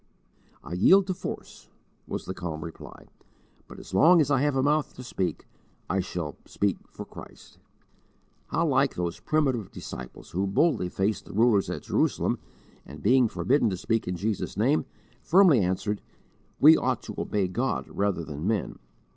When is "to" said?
1.05-1.13, 4.95-5.03, 13.69-13.77, 17.03-17.13